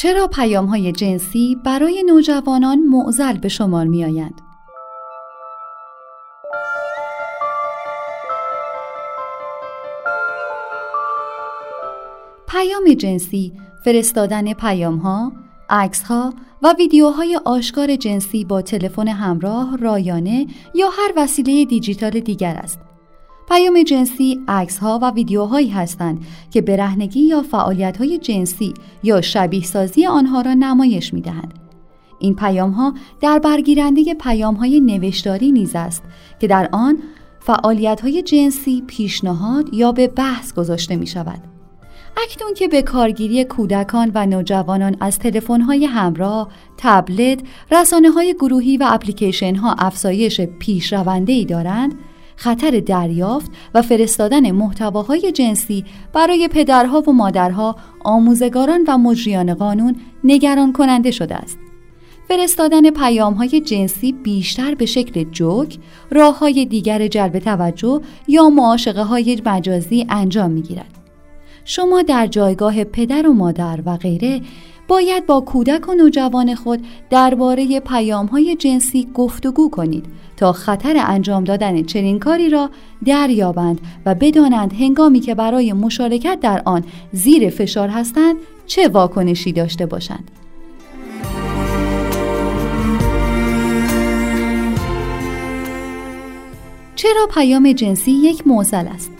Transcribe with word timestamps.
چرا 0.00 0.26
پیام 0.26 0.66
های 0.66 0.92
جنسی 0.92 1.56
برای 1.64 2.02
نوجوانان 2.02 2.78
معزل 2.78 3.38
به 3.38 3.48
شمار 3.48 3.86
می 3.86 4.04
آیند؟ 4.04 4.40
پیام 12.48 12.94
جنسی 12.98 13.52
فرستادن 13.84 14.52
پیام 14.52 14.96
ها، 14.96 15.32
عکس 15.70 16.02
ها 16.02 16.34
و 16.62 16.74
ویدیوهای 16.78 17.40
آشکار 17.44 17.96
جنسی 17.96 18.44
با 18.44 18.62
تلفن 18.62 19.08
همراه، 19.08 19.76
رایانه 19.76 20.46
یا 20.74 20.88
هر 20.88 21.12
وسیله 21.16 21.64
دیجیتال 21.64 22.20
دیگر 22.20 22.54
است. 22.54 22.89
پیام 23.50 23.82
جنسی 23.82 24.40
عکس 24.48 24.78
ها 24.78 24.98
و 25.02 25.10
ویدیوهایی 25.10 25.68
هستند 25.68 26.26
که 26.50 26.60
برهنگی 26.60 27.20
یا 27.20 27.42
فعالیت 27.42 27.96
های 27.96 28.18
جنسی 28.18 28.74
یا 29.02 29.20
شبیه 29.20 29.64
سازی 29.64 30.06
آنها 30.06 30.40
را 30.40 30.54
نمایش 30.54 31.14
می 31.14 31.20
دهند. 31.20 31.54
این 32.18 32.36
پیام 32.36 32.70
ها 32.70 32.94
در 33.20 33.38
برگیرنده 33.38 34.14
پیام 34.14 34.54
های 34.54 34.80
نوشتاری 34.80 35.52
نیز 35.52 35.76
است 35.76 36.02
که 36.40 36.46
در 36.46 36.68
آن 36.72 36.98
فعالیت 37.40 38.00
های 38.00 38.22
جنسی 38.22 38.82
پیشنهاد 38.86 39.74
یا 39.74 39.92
به 39.92 40.06
بحث 40.06 40.54
گذاشته 40.54 40.96
می 40.96 41.06
شود. 41.06 41.40
اکنون 42.24 42.54
که 42.54 42.68
به 42.68 42.82
کارگیری 42.82 43.44
کودکان 43.44 44.10
و 44.14 44.26
نوجوانان 44.26 44.96
از 45.00 45.18
های 45.66 45.84
همراه، 45.84 46.48
تبلت، 46.76 47.38
های 48.14 48.34
گروهی 48.34 48.76
و 48.76 48.98
ها 49.62 49.74
افزایش 49.78 50.40
ای 51.26 51.44
دارند، 51.44 51.94
خطر 52.40 52.80
دریافت 52.80 53.50
و 53.74 53.82
فرستادن 53.82 54.50
محتواهای 54.50 55.32
جنسی 55.32 55.84
برای 56.12 56.48
پدرها 56.48 57.00
و 57.00 57.12
مادرها، 57.12 57.76
آموزگاران 58.04 58.84
و 58.88 58.98
مجریان 58.98 59.54
قانون 59.54 59.96
نگران 60.24 60.72
کننده 60.72 61.10
شده 61.10 61.34
است. 61.34 61.58
فرستادن 62.28 62.90
پیام 62.90 63.34
های 63.34 63.60
جنسی 63.60 64.12
بیشتر 64.12 64.74
به 64.74 64.86
شکل 64.86 65.24
جوک، 65.24 65.78
راه 66.10 66.38
های 66.38 66.64
دیگر 66.64 67.08
جلب 67.08 67.38
توجه 67.38 68.00
یا 68.28 68.48
معاشقه 68.48 69.02
های 69.02 69.42
مجازی 69.46 70.06
انجام 70.08 70.50
می 70.50 70.62
گیرد. 70.62 70.98
شما 71.64 72.02
در 72.02 72.26
جایگاه 72.26 72.84
پدر 72.84 73.28
و 73.28 73.32
مادر 73.32 73.80
و 73.86 73.96
غیره 73.96 74.40
باید 74.90 75.26
با 75.26 75.40
کودک 75.40 75.88
و 75.88 75.94
نوجوان 75.94 76.54
خود 76.54 76.86
درباره 77.10 77.80
پیام 77.80 78.26
های 78.26 78.56
جنسی 78.56 79.08
گفتگو 79.14 79.70
کنید 79.70 80.06
تا 80.36 80.52
خطر 80.52 80.94
انجام 81.06 81.44
دادن 81.44 81.82
چنین 81.82 82.18
کاری 82.18 82.50
را 82.50 82.70
دریابند 83.06 83.80
و 84.06 84.14
بدانند 84.14 84.72
هنگامی 84.72 85.20
که 85.20 85.34
برای 85.34 85.72
مشارکت 85.72 86.38
در 86.40 86.62
آن 86.64 86.84
زیر 87.12 87.50
فشار 87.50 87.88
هستند 87.88 88.36
چه 88.66 88.88
واکنشی 88.88 89.52
داشته 89.52 89.86
باشند. 89.86 90.30
چرا 96.96 97.28
پیام 97.34 97.72
جنسی 97.72 98.10
یک 98.10 98.46
موزل 98.46 98.86
است؟ 98.86 99.19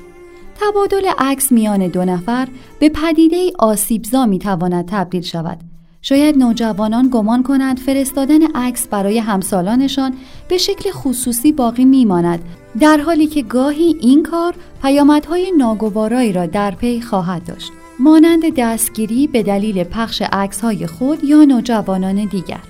تبادل 0.61 1.07
عکس 1.19 1.53
میان 1.53 1.89
دو 1.89 2.05
نفر 2.05 2.49
به 2.79 2.89
پدیده 2.89 3.53
آسیبزا 3.59 4.27
می 4.27 4.39
تواند 4.39 4.89
تبدیل 4.89 5.23
شود. 5.23 5.61
شاید 6.03 6.39
نوجوانان 6.39 7.09
گمان 7.13 7.43
کنند 7.43 7.79
فرستادن 7.79 8.43
عکس 8.55 8.89
برای 8.89 9.19
همسالانشان 9.19 10.15
به 10.49 10.59
شکل 10.59 10.91
خصوصی 10.91 11.53
باقی 11.53 11.85
میماند 11.85 12.45
در 12.81 13.01
حالی 13.01 13.27
که 13.27 13.43
گاهی 13.43 13.97
این 14.01 14.23
کار 14.23 14.55
پیامدهای 14.83 15.53
ناگوارایی 15.59 16.33
را 16.33 16.47
در 16.47 16.71
پی 16.71 17.01
خواهد 17.01 17.45
داشت 17.45 17.73
مانند 17.99 18.55
دستگیری 18.57 19.27
به 19.27 19.43
دلیل 19.43 19.85
پخش 19.85 20.23
عکسهای 20.33 20.87
خود 20.87 21.25
یا 21.25 21.45
نوجوانان 21.45 22.25
دیگر 22.25 22.61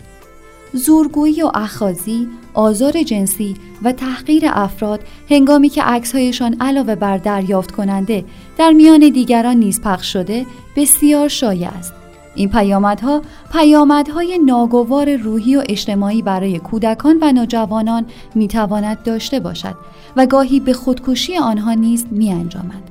زورگویی 0.73 1.43
و 1.43 1.51
اخازی، 1.55 2.29
آزار 2.55 3.03
جنسی 3.03 3.57
و 3.83 3.93
تحقیر 3.93 4.43
افراد 4.47 5.01
هنگامی 5.31 5.69
که 5.69 5.83
عکسهایشان 5.83 6.57
علاوه 6.61 6.95
بر 6.95 7.19
دریافت 7.19 7.71
کننده 7.71 8.25
در 8.59 8.71
میان 8.71 9.01
دیگران 9.01 9.57
نیز 9.57 9.81
پخش 9.81 10.13
شده 10.13 10.47
بسیار 10.77 11.29
شایع 11.29 11.69
است. 11.69 11.93
این 12.35 12.49
پیامدها 12.49 13.23
پیامدهای 13.53 14.39
ناگوار 14.39 15.17
روحی 15.17 15.57
و 15.57 15.63
اجتماعی 15.69 16.23
برای 16.23 16.59
کودکان 16.59 17.19
و 17.23 17.33
نوجوانان 17.33 18.07
می‌تواند 18.35 19.03
داشته 19.03 19.41
باشد 19.41 19.75
و 20.17 20.27
گاهی 20.27 20.61
به 20.61 20.73
خودکشی 20.73 21.37
آنها 21.37 21.73
نیز 21.73 22.07
می 22.11 22.33
انجامد. 22.33 22.83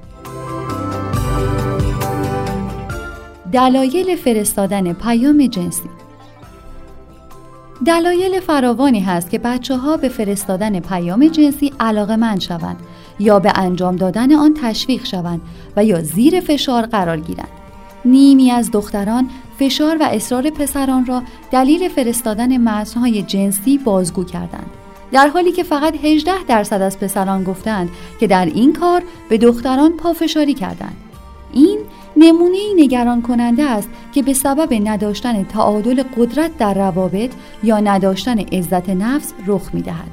دلایل 3.53 4.15
فرستادن 4.15 4.93
پیام 4.93 5.47
جنسی 5.47 5.89
دلایل 7.85 8.39
فراوانی 8.39 8.99
هست 8.99 9.29
که 9.29 9.39
بچه 9.39 9.77
ها 9.77 9.97
به 9.97 10.09
فرستادن 10.09 10.79
پیام 10.79 11.27
جنسی 11.27 11.73
علاقه 11.79 12.15
من 12.15 12.39
شوند 12.39 12.77
یا 13.19 13.39
به 13.39 13.51
انجام 13.55 13.95
دادن 13.95 14.33
آن 14.33 14.53
تشویق 14.53 15.05
شوند 15.05 15.41
و 15.75 15.85
یا 15.85 16.01
زیر 16.01 16.39
فشار 16.39 16.85
قرار 16.85 17.19
گیرند. 17.19 17.47
نیمی 18.05 18.51
از 18.51 18.71
دختران 18.71 19.29
فشار 19.59 19.97
و 19.97 20.03
اصرار 20.03 20.49
پسران 20.49 21.05
را 21.05 21.23
دلیل 21.51 21.89
فرستادن 21.89 22.57
متنهای 22.57 23.21
جنسی 23.21 23.77
بازگو 23.77 24.23
کردند. 24.23 24.69
در 25.11 25.27
حالی 25.27 25.51
که 25.51 25.63
فقط 25.63 25.95
18 26.05 26.43
درصد 26.47 26.81
از 26.81 26.99
پسران 26.99 27.43
گفتند 27.43 27.89
که 28.19 28.27
در 28.27 28.45
این 28.45 28.73
کار 28.73 29.03
به 29.29 29.37
دختران 29.37 29.91
پافشاری 29.91 30.53
کردند. 30.53 30.97
این 31.53 31.78
نمونه 32.19 32.57
نگران 32.75 33.21
کننده 33.21 33.63
است 33.63 33.89
که 34.13 34.21
به 34.21 34.33
سبب 34.33 34.87
نداشتن 34.87 35.43
تعادل 35.43 36.03
قدرت 36.17 36.57
در 36.57 36.73
روابط 36.73 37.31
یا 37.63 37.79
نداشتن 37.79 38.39
عزت 38.39 38.89
نفس 38.89 39.33
رخ 39.47 39.73
می 39.73 39.81
دهد. 39.81 40.09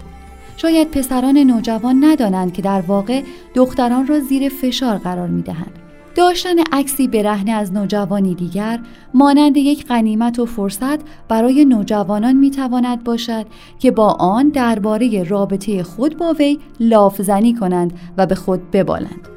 شاید 0.57 0.91
پسران 0.91 1.39
نوجوان 1.39 2.05
ندانند 2.05 2.53
که 2.53 2.63
در 2.63 2.81
واقع 2.81 3.23
دختران 3.55 4.07
را 4.07 4.21
زیر 4.21 4.49
فشار 4.49 4.97
قرار 4.97 5.29
می 5.29 5.43
دهند. 5.43 5.79
داشتن 6.15 6.59
عکسی 6.73 7.09
برهنه 7.09 7.53
از 7.53 7.73
نوجوانی 7.73 8.35
دیگر 8.35 8.81
مانند 9.15 9.57
یک 9.57 9.87
غنیمت 9.87 10.39
و 10.39 10.47
فرصت 10.47 10.99
برای 11.29 11.65
نوجوانان 11.65 12.37
می 12.37 12.51
تواند 12.51 13.05
باشد 13.05 13.47
که 13.79 13.91
با 13.91 14.09
آن 14.09 14.49
درباره 14.49 15.23
رابطه 15.23 15.83
خود 15.83 16.17
با 16.17 16.33
وی 16.33 16.59
لافزنی 16.81 17.55
کنند 17.55 17.93
و 18.17 18.27
به 18.27 18.35
خود 18.35 18.71
ببالند. 18.71 19.36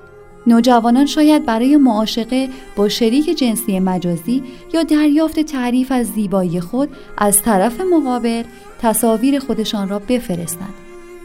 نوجوانان 0.49 1.05
شاید 1.05 1.45
برای 1.45 1.77
معاشقه 1.77 2.49
با 2.75 2.89
شریک 2.89 3.37
جنسی 3.37 3.79
مجازی 3.79 4.43
یا 4.73 4.83
دریافت 4.83 5.39
تعریف 5.39 5.91
از 5.91 6.07
زیبایی 6.07 6.59
خود 6.59 6.89
از 7.17 7.41
طرف 7.41 7.81
مقابل 7.81 8.43
تصاویر 8.81 9.39
خودشان 9.39 9.89
را 9.89 9.99
بفرستند. 9.99 10.73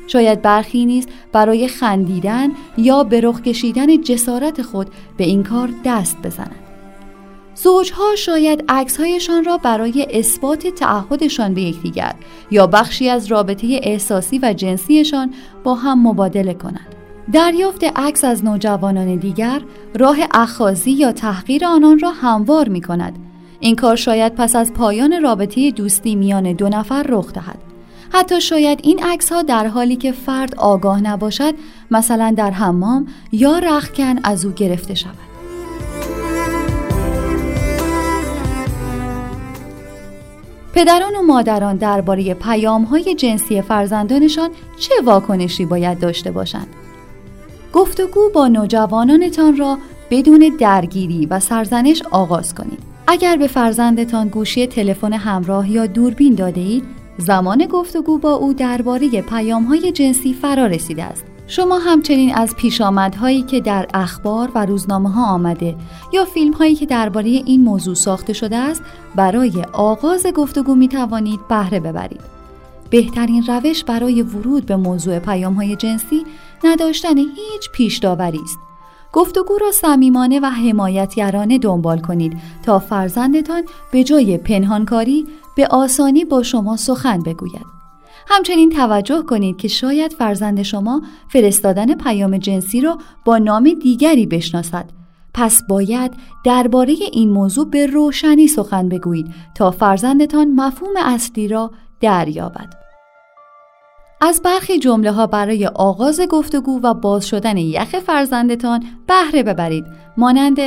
شاید 0.06 0.42
برخی 0.42 0.84
نیز 0.84 1.06
برای 1.32 1.68
خندیدن 1.68 2.50
یا 2.78 3.04
به 3.04 3.20
رخ 3.20 3.40
کشیدن 3.40 4.00
جسارت 4.02 4.62
خود 4.62 4.86
به 5.16 5.24
این 5.24 5.42
کار 5.42 5.70
دست 5.84 6.16
بزنند. 6.22 6.64
زوجها 7.54 8.16
شاید 8.16 8.64
عکسهایشان 8.68 9.44
را 9.44 9.56
برای 9.56 10.06
اثبات 10.10 10.66
تعهدشان 10.66 11.54
به 11.54 11.62
یکدیگر 11.62 12.14
یا 12.50 12.66
بخشی 12.66 13.08
از 13.08 13.26
رابطه 13.26 13.80
احساسی 13.82 14.38
و 14.42 14.52
جنسیشان 14.52 15.34
با 15.64 15.74
هم 15.74 16.08
مبادله 16.08 16.54
کنند. 16.54 16.94
دریافت 17.32 17.84
عکس 17.84 18.24
از 18.24 18.44
نوجوانان 18.44 19.16
دیگر 19.16 19.60
راه 19.94 20.16
اخازی 20.34 20.90
یا 20.90 21.12
تحقیر 21.12 21.66
آنان 21.66 21.98
را 21.98 22.10
هموار 22.10 22.68
می 22.68 22.80
کند. 22.80 23.18
این 23.60 23.76
کار 23.76 23.96
شاید 23.96 24.34
پس 24.34 24.56
از 24.56 24.72
پایان 24.72 25.22
رابطه 25.22 25.70
دوستی 25.70 26.14
میان 26.14 26.52
دو 26.52 26.68
نفر 26.68 27.02
رخ 27.02 27.32
دهد. 27.32 27.58
حتی 28.12 28.40
شاید 28.40 28.80
این 28.82 29.04
عکس 29.04 29.32
ها 29.32 29.42
در 29.42 29.66
حالی 29.66 29.96
که 29.96 30.12
فرد 30.12 30.54
آگاه 30.54 31.00
نباشد 31.00 31.54
مثلا 31.90 32.34
در 32.37 32.50
حمام 32.50 33.06
یا 33.32 33.58
رخکن 33.58 34.19
از 34.25 34.44
او 34.44 34.52
گرفته 34.52 34.94
شود. 34.94 35.14
پدران 40.75 41.16
و 41.16 41.22
مادران 41.22 41.76
درباره 41.76 42.34
پیام 42.34 42.82
های 42.82 43.14
جنسی 43.14 43.62
فرزندانشان 43.62 44.50
چه 44.78 44.94
واکنشی 45.04 45.64
باید 45.64 45.99
داشته 45.99 46.31
باشند؟ 46.31 46.83
گفتگو 47.75 48.31
با 48.35 48.49
نوجوانانتان 48.49 49.56
را 49.56 49.79
بدون 50.11 50.53
درگیری 50.61 51.26
و 51.26 51.41
سرزنش 51.41 52.03
آغاز 52.11 52.55
کنید. 52.55 52.79
اگر 53.06 53.37
به 53.37 53.47
فرزندتان 53.47 54.29
گوشی 54.29 54.67
تلفن 54.67 55.12
همراه 55.12 55.71
یا 55.71 55.87
دوربین 55.87 56.35
داده 56.35 56.61
اید، 56.61 56.85
زمان 57.19 57.67
گفتگو 57.67 58.19
با 58.19 58.32
او 58.32 58.53
درباره 58.53 59.23
پیامهای 59.23 59.93
جنسی 59.93 60.35
فرا 60.35 60.67
رسیده 60.67 61.05
است. 61.05 61.25
شما 61.47 61.79
همچنین 61.79 62.35
از 62.35 62.56
پیشامدهایی 62.56 63.43
که 63.43 63.61
در 63.61 63.87
اخبار 63.94 64.50
و 64.55 64.67
روزنامه 64.67 65.11
ها 65.11 65.26
آمده 65.26 65.75
یا 66.12 66.25
فیلم 66.25 66.53
هایی 66.53 66.75
که 66.75 66.87
درباره 66.87 67.29
این 67.29 67.61
موضوع 67.61 67.94
ساخته 67.94 68.32
شده 68.32 68.56
است 68.56 68.82
برای 69.15 69.62
آغاز 69.73 70.26
گفتگو 70.26 70.75
می 70.75 70.88
توانید 70.88 71.49
بهره 71.49 71.81
ببرید. 71.81 72.33
بهترین 72.90 73.44
روش 73.48 73.84
برای 73.84 74.22
ورود 74.22 74.66
به 74.66 74.76
موضوع 74.76 75.19
پیام 75.19 75.54
های 75.54 75.76
جنسی 75.76 76.25
نداشتن 76.64 77.19
هیچ 77.19 77.70
پیش 77.72 78.04
است. 78.04 78.58
گفتگو 79.12 79.58
را 79.58 79.72
صمیمانه 79.72 80.40
و 80.40 80.46
حمایتگرانه 80.46 81.58
دنبال 81.58 82.00
کنید 82.00 82.36
تا 82.62 82.78
فرزندتان 82.78 83.62
به 83.92 84.04
جای 84.04 84.38
پنهانکاری 84.38 85.26
به 85.56 85.66
آسانی 85.66 86.25
با 86.25 86.42
شما 86.42 86.76
سخن 86.76 87.22
بگوید. 87.22 87.75
همچنین 88.28 88.70
توجه 88.70 89.22
کنید 89.22 89.56
که 89.56 89.69
شاید 89.69 90.12
فرزند 90.12 90.62
شما 90.62 91.02
فرستادن 91.28 91.94
پیام 91.94 92.38
جنسی 92.38 92.80
را 92.80 92.98
با 93.25 93.38
نام 93.38 93.75
دیگری 93.82 94.26
بشناسد. 94.26 94.90
پس 95.34 95.62
باید 95.69 96.12
درباره 96.44 96.94
این 97.12 97.30
موضوع 97.30 97.70
به 97.70 97.87
روشنی 97.87 98.48
سخن 98.48 98.88
بگویید 98.88 99.34
تا 99.54 99.70
فرزندتان 99.70 100.50
مفهوم 100.54 100.92
اصلی 100.96 101.48
را 101.48 101.70
دریابد. 102.04 102.74
از 104.20 104.42
برخی 104.44 104.78
جمله 104.78 105.12
ها 105.12 105.26
برای 105.26 105.66
آغاز 105.66 106.20
گفتگو 106.20 106.80
و 106.82 106.94
باز 106.94 107.26
شدن 107.26 107.56
یخ 107.56 107.98
فرزندتان 107.98 108.84
بهره 109.06 109.42
ببرید 109.42 109.84
مانند 110.16 110.60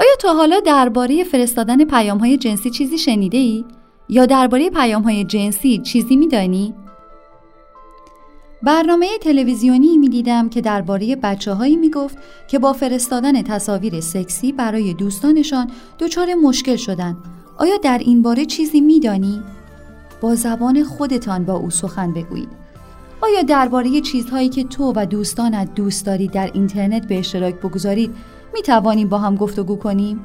آیا 0.00 0.16
تا 0.20 0.34
حالا 0.34 0.60
درباره 0.60 1.24
فرستادن 1.24 1.84
پیام 1.84 2.18
های 2.18 2.36
جنسی 2.36 2.70
چیزی 2.70 2.98
شنیده 2.98 3.38
ای؟ 3.38 3.64
یا 4.08 4.26
درباره 4.26 4.70
پیام 4.70 5.02
های 5.02 5.24
جنسی 5.24 5.78
چیزی 5.78 6.16
میدانی؟ 6.16 6.74
برنامه 8.62 9.06
تلویزیونی 9.20 9.96
می 9.96 10.08
دیدم 10.08 10.48
که 10.48 10.60
درباره 10.60 11.16
بچه 11.16 11.52
هایی 11.52 11.76
می 11.76 11.90
گفت 11.90 12.18
که 12.48 12.58
با 12.58 12.72
فرستادن 12.72 13.42
تصاویر 13.42 14.00
سکسی 14.00 14.52
برای 14.52 14.94
دوستانشان 14.94 15.70
دچار 15.98 16.34
مشکل 16.34 16.76
شدن. 16.76 17.16
آیا 17.58 17.76
در 17.76 17.98
این 17.98 18.22
باره 18.22 18.44
چیزی 18.44 18.80
می 18.80 19.00
دانی؟ 19.00 19.42
با 20.24 20.34
زبان 20.34 20.84
خودتان 20.84 21.44
با 21.44 21.52
او 21.52 21.70
سخن 21.70 22.12
بگویید. 22.12 22.48
آیا 23.20 23.42
درباره 23.42 24.00
چیزهایی 24.00 24.48
که 24.48 24.64
تو 24.64 24.92
و 24.96 25.06
دوستانت 25.06 25.74
دوست 25.74 26.06
داری 26.06 26.28
در 26.28 26.50
اینترنت 26.54 27.08
به 27.08 27.18
اشتراک 27.18 27.54
بگذارید 27.54 28.14
می 28.54 28.62
توانیم 28.62 29.08
با 29.08 29.18
هم 29.18 29.36
گفتگو 29.36 29.76
کنیم؟ 29.76 30.20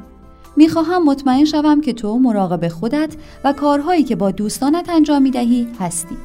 می‌خواهم 0.56 1.04
مطمئن 1.04 1.46
شوم 1.46 1.82
که 1.82 1.94
تو 1.94 2.20
مراقب 2.20 2.68
خودت 2.68 3.16
و 3.44 3.54
کارهایی 3.54 4.04
که 4.04 4.16
با 4.16 4.32
دوستانت 4.32 4.90
انجام 4.90 5.22
می 5.22 5.32
دهی 5.32 5.68
هستی. 5.80 6.18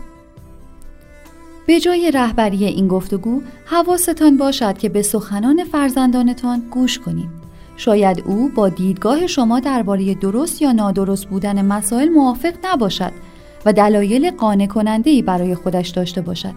به 1.67 1.81
جای 1.81 2.11
رهبری 2.11 2.65
این 2.65 2.88
گفتگو 2.88 3.43
حواستان 3.65 4.37
باشد 4.37 4.79
که 4.79 4.88
به 4.88 5.03
سخنان 5.03 5.65
فرزندانتان 5.65 6.62
گوش 6.71 6.99
کنید. 6.99 7.29
شاید 7.76 8.23
او 8.26 8.49
با 8.49 8.69
دیدگاه 8.69 9.26
شما 9.26 9.61
درباره 9.61 10.15
درست 10.15 10.62
یا 10.62 10.73
نادرست 10.73 11.26
بودن 11.26 11.65
مسائل 11.65 12.09
موافق 12.09 12.53
نباشد 12.65 13.12
و 13.66 13.72
دلایل 13.72 14.31
قانع 14.31 14.66
کننده 14.66 15.11
ای 15.11 15.22
برای 15.22 15.55
خودش 15.55 15.88
داشته 15.88 16.20
باشد. 16.20 16.55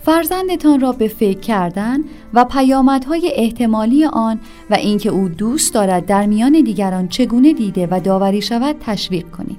فرزندتان 0.00 0.80
را 0.80 0.92
به 0.92 1.08
فکر 1.08 1.40
کردن 1.40 2.00
و 2.34 2.44
پیامدهای 2.44 3.32
احتمالی 3.34 4.04
آن 4.04 4.40
و 4.70 4.74
اینکه 4.74 5.08
او 5.10 5.28
دوست 5.28 5.74
دارد 5.74 6.06
در 6.06 6.26
میان 6.26 6.52
دیگران 6.52 7.08
چگونه 7.08 7.52
دیده 7.52 7.88
و 7.90 8.00
داوری 8.00 8.42
شود 8.42 8.76
تشویق 8.80 9.30
کنید. 9.30 9.58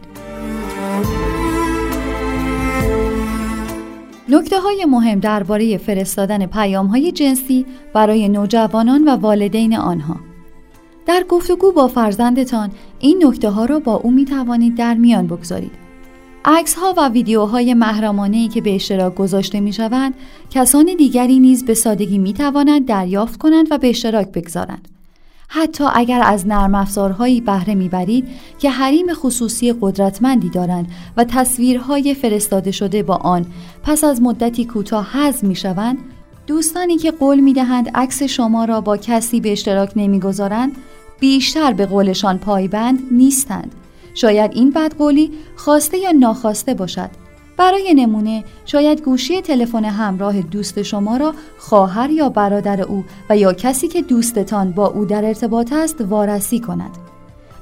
نکته 4.29 4.59
های 4.59 4.85
مهم 4.85 5.19
درباره 5.19 5.77
فرستادن 5.77 6.45
پیام 6.45 6.87
های 6.87 7.11
جنسی 7.11 7.65
برای 7.93 8.29
نوجوانان 8.29 9.07
و 9.07 9.11
والدین 9.11 9.77
آنها 9.77 10.15
در 11.05 11.23
گفتگو 11.29 11.71
با 11.71 11.87
فرزندتان 11.87 12.71
این 12.99 13.23
نکته 13.25 13.49
ها 13.49 13.65
را 13.65 13.79
با 13.79 13.93
او 13.93 14.11
می 14.11 14.25
توانید 14.25 14.75
در 14.75 14.93
میان 14.93 15.27
بگذارید 15.27 15.86
عکس 16.49 16.75
ها 16.75 16.93
و 16.97 17.09
ویدیوهای 17.09 17.73
محرمانه 17.73 18.47
که 18.47 18.61
به 18.61 18.75
اشتراک 18.75 19.15
گذاشته 19.15 19.59
می 19.59 19.73
شوند 19.73 20.13
کسان 20.49 20.85
دیگری 20.97 21.39
نیز 21.39 21.65
به 21.65 21.73
سادگی 21.73 22.17
می 22.17 22.33
توانند 22.33 22.85
دریافت 22.85 23.39
کنند 23.39 23.67
و 23.71 23.77
به 23.77 23.89
اشتراک 23.89 24.31
بگذارند. 24.31 24.87
حتی 25.47 25.83
اگر 25.93 26.21
از 26.23 26.47
نرم 26.47 26.75
افزارهایی 26.75 27.41
بهره 27.41 27.75
می‌برید 27.75 28.27
که 28.59 28.69
حریم 28.69 29.13
خصوصی 29.13 29.73
قدرتمندی 29.81 30.49
دارند 30.49 30.91
و 31.17 31.23
تصویرهای 31.23 32.13
فرستاده 32.13 32.71
شده 32.71 33.03
با 33.03 33.15
آن 33.15 33.45
پس 33.83 34.03
از 34.03 34.21
مدتی 34.21 34.65
کوتاه 34.65 35.11
حذف 35.11 35.43
می‌شوند 35.43 35.97
دوستانی 36.47 36.97
که 36.97 37.11
قول 37.11 37.39
می‌دهند 37.39 37.89
عکس 37.95 38.23
شما 38.23 38.65
را 38.65 38.81
با 38.81 38.97
کسی 38.97 39.39
به 39.39 39.51
اشتراک 39.51 39.91
نمی‌گذارند 39.95 40.71
بیشتر 41.19 41.73
به 41.73 41.85
قولشان 41.85 42.37
پایبند 42.37 42.99
نیستند 43.11 43.71
شاید 44.17 44.51
این 44.53 44.71
بدقولی 44.71 45.31
خواسته 45.55 45.97
یا 45.97 46.11
ناخواسته 46.11 46.73
باشد. 46.73 47.09
برای 47.57 47.93
نمونه 47.93 48.43
شاید 48.65 49.01
گوشی 49.01 49.41
تلفن 49.41 49.85
همراه 49.85 50.41
دوست 50.41 50.81
شما 50.81 51.17
را 51.17 51.33
خواهر 51.57 52.09
یا 52.09 52.29
برادر 52.29 52.81
او 52.81 53.05
و 53.29 53.37
یا 53.37 53.53
کسی 53.53 53.87
که 53.87 54.01
دوستتان 54.01 54.71
با 54.71 54.87
او 54.87 55.05
در 55.05 55.25
ارتباط 55.25 55.73
است 55.73 56.01
وارسی 56.01 56.59
کند. 56.59 56.97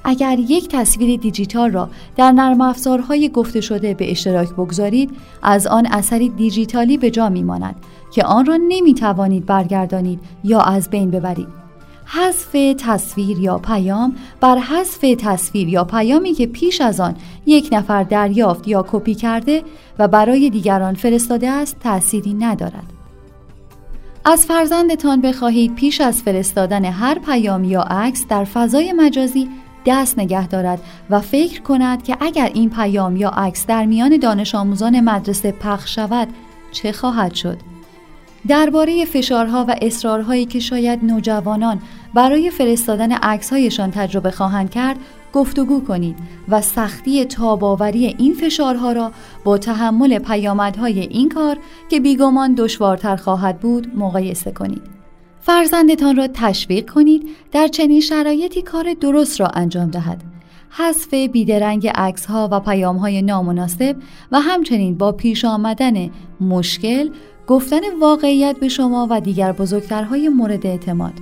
اگر 0.03 0.37
یک 0.39 0.67
تصویر 0.67 1.19
دیجیتال 1.19 1.71
را 1.71 1.89
در 2.15 2.31
نرم 2.31 2.61
افزارهای 2.61 3.29
گفته 3.29 3.61
شده 3.61 3.93
به 3.93 4.11
اشتراک 4.11 4.49
بگذارید 4.49 5.11
از 5.43 5.67
آن 5.67 5.85
اثری 5.85 6.29
دیجیتالی 6.29 6.97
به 6.97 7.11
جا 7.11 7.29
میماند 7.29 7.75
که 8.11 8.23
آن 8.23 8.45
را 8.45 8.57
نمی 8.67 8.93
توانید 8.93 9.45
برگردانید 9.45 10.19
یا 10.43 10.61
از 10.61 10.89
بین 10.89 11.11
ببرید. 11.11 11.64
حذف 12.05 12.75
تصویر 12.77 13.39
یا 13.39 13.57
پیام 13.57 14.15
بر 14.39 14.57
حذف 14.57 15.05
تصویر 15.17 15.67
یا 15.67 15.83
پیامی 15.83 16.33
که 16.33 16.47
پیش 16.47 16.81
از 16.81 16.99
آن 16.99 17.15
یک 17.45 17.69
نفر 17.71 18.03
دریافت 18.03 18.67
یا 18.67 18.85
کپی 18.91 19.15
کرده 19.15 19.63
و 19.99 20.07
برای 20.07 20.49
دیگران 20.49 20.93
فرستاده 20.93 21.49
است 21.49 21.79
تأثیری 21.79 22.33
ندارد. 22.33 22.93
از 24.25 24.45
فرزندتان 24.45 25.21
بخواهید 25.21 25.75
پیش 25.75 26.01
از 26.01 26.21
فرستادن 26.21 26.85
هر 26.85 27.19
پیام 27.19 27.63
یا 27.63 27.81
عکس 27.81 28.25
در 28.29 28.43
فضای 28.43 28.93
مجازی 28.93 29.49
دست 29.85 30.19
نگه 30.19 30.47
دارد 30.47 30.81
و 31.09 31.21
فکر 31.21 31.61
کند 31.61 32.03
که 32.03 32.17
اگر 32.19 32.51
این 32.53 32.69
پیام 32.69 33.15
یا 33.15 33.29
عکس 33.29 33.65
در 33.65 33.85
میان 33.85 34.17
دانش 34.17 34.55
آموزان 34.55 34.99
مدرسه 34.99 35.51
پخش 35.51 35.95
شود 35.95 36.27
چه 36.71 36.91
خواهد 36.91 37.33
شد؟ 37.33 37.74
درباره 38.47 39.05
فشارها 39.05 39.65
و 39.67 39.75
اصرارهایی 39.81 40.45
که 40.45 40.59
شاید 40.59 41.05
نوجوانان 41.05 41.81
برای 42.13 42.49
فرستادن 42.49 43.11
عکسهایشان 43.11 43.91
تجربه 43.91 44.31
خواهند 44.31 44.69
کرد 44.69 44.97
گفتگو 45.33 45.83
کنید 45.83 46.15
و 46.49 46.61
سختی 46.61 47.25
تاباوری 47.25 48.05
این 48.05 48.33
فشارها 48.33 48.91
را 48.91 49.11
با 49.43 49.57
تحمل 49.57 50.19
پیامدهای 50.19 50.99
این 50.99 51.29
کار 51.29 51.57
که 51.89 51.99
بیگمان 51.99 52.53
دشوارتر 52.53 53.15
خواهد 53.15 53.59
بود 53.59 53.91
مقایسه 53.95 54.51
کنید. 54.51 54.81
فرزندتان 55.41 56.15
را 56.15 56.27
تشویق 56.27 56.89
کنید 56.89 57.29
در 57.51 57.67
چنین 57.67 58.01
شرایطی 58.01 58.61
کار 58.61 58.93
درست 58.93 59.39
را 59.41 59.47
انجام 59.47 59.89
دهد. 59.89 60.23
حذف 60.69 61.13
بیدرنگ 61.13 61.87
عکس 61.87 62.25
ها 62.25 62.49
و 62.51 62.59
پیام 62.59 62.97
های 62.97 63.21
نامناسب 63.21 63.95
و 64.31 64.39
همچنین 64.39 64.97
با 64.97 65.11
پیش 65.11 65.45
آمدن 65.45 66.09
مشکل 66.41 67.09
گفتن 67.47 67.79
واقعیت 67.99 68.57
به 68.59 68.67
شما 68.67 69.07
و 69.09 69.21
دیگر 69.21 69.51
بزرگترهای 69.51 70.29
مورد 70.29 70.67
اعتماد 70.67 71.13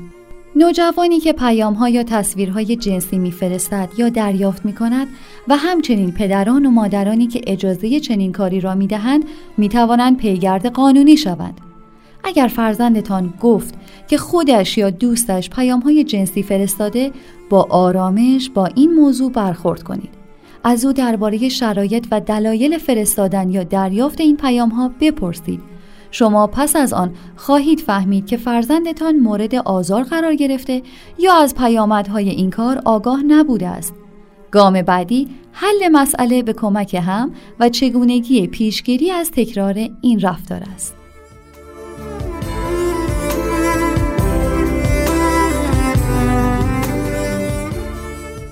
نوجوانی 0.56 1.20
که 1.20 1.34
پیام 1.34 1.74
ها 1.74 1.90
یا 1.90 2.04
تصویرهای 2.04 2.76
جنسی 2.76 3.18
میفرستد 3.18 3.90
یا 3.98 4.10
دریافت 4.10 4.66
می 4.66 4.74
کند 4.74 5.08
و 5.48 5.58
همچنین 5.58 6.12
پدران 6.12 6.66
و 6.66 6.72
مادرانی 6.72 7.28
که 7.28 7.42
اجازه 7.48 8.00
چنین 8.00 8.32
کاری 8.32 8.60
را 8.60 8.76
می 8.76 8.88
دهند 8.88 9.24
می 9.58 9.70
توانند 9.70 10.18
پیگرد 10.18 10.66
قانونی 10.66 11.18
شوند. 11.18 11.62
اگر 12.24 12.48
فرزندتان 12.48 13.34
گفت 13.42 13.74
که 14.08 14.18
خودش 14.18 14.78
یا 14.78 14.90
دوستش 14.90 15.50
پیام 15.50 15.80
های 15.80 16.04
جنسی 16.04 16.44
فرستاده 16.44 17.12
با 17.50 17.68
آرامش 17.70 18.50
با 18.50 18.66
این 18.66 18.94
موضوع 18.94 19.32
برخورد 19.32 19.84
کنید. 19.84 20.10
از 20.64 20.86
او 20.86 20.94
درباره 20.94 21.50
شرایط 21.50 22.08
و 22.12 22.22
دلایل 22.22 22.78
فرستادن 22.78 23.50
یا 23.50 23.64
دریافت 23.64 24.22
این 24.22 24.38
پیام 24.38 24.70
ها 24.70 24.92
بپرسید 25.00 25.73
شما 26.14 26.48
پس 26.48 26.76
از 26.76 26.94
آن 26.94 27.14
خواهید 27.36 27.80
فهمید 27.80 28.26
که 28.26 28.38
فرزندتان 28.38 29.16
مورد 29.16 29.56
آزار 29.56 30.04
قرار 30.04 30.36
گرفته 30.36 30.82
یا 31.20 31.34
از 31.34 31.56
پیامدهای 31.56 32.30
این 32.30 32.50
کار 32.50 32.82
آگاه 32.86 33.24
نبوده 33.24 33.68
است. 33.68 33.94
گام 34.52 34.82
بعدی 34.82 35.28
حل 35.52 35.90
مسئله 35.92 36.44
به 36.44 36.54
کمک 36.54 36.94
هم 36.96 37.32
و 37.60 37.70
چگونگی 37.70 38.48
پیشگیری 38.48 39.12
از 39.12 39.32
تکرار 39.32 39.90
این 40.02 40.20
رفتار 40.20 40.64
است. 40.76 40.96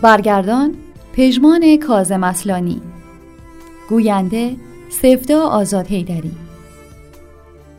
برگردان 0.02 0.76
پژمان 1.14 1.78
کازم 1.78 2.24
اصلانی 2.24 2.82
گوینده 3.90 4.56
سفدا 4.90 5.42
آزاد 5.42 5.88
هیدری 5.88 6.41